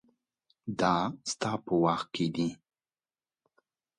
دا 0.79 0.95
ستا 1.31 1.51
په 1.63 1.73
واک 1.81 2.03
کې 2.13 2.27
دي 2.35 2.49